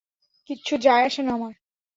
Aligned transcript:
কিচ্ছু 0.49 0.73
যায় 0.77 1.03
আসে 1.05 1.21
না 1.23 1.31
আমার। 1.33 1.53